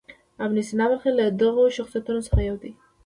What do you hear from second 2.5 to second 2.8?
دی.